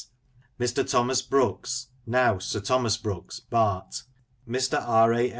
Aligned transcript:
Mr. 0.59 0.89
Thomas 0.89 1.21
Brooks 1.21 1.89
(now 2.07 2.39
Sir 2.39 2.59
Thomas 2.59 2.97
Brooks, 2.97 3.39
Bart); 3.39 4.01
Mr. 4.49 4.81
R. 4.81 5.13
A. 5.13 5.29